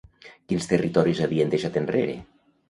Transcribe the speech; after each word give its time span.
Quins 0.53 0.65
territoris 0.71 1.21
havien 1.27 1.53
deixat 1.53 1.79
enrere? 1.83 2.19